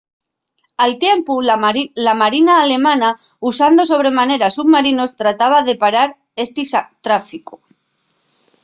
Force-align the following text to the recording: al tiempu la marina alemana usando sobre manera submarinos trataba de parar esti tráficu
al 0.85 0.93
tiempu 1.03 1.33
la 2.07 2.15
marina 2.21 2.53
alemana 2.63 3.09
usando 3.51 3.81
sobre 3.91 4.11
manera 4.19 4.47
submarinos 4.57 5.15
trataba 5.21 5.57
de 5.67 5.75
parar 5.83 6.09
esti 6.43 6.63
tráficu 7.05 7.55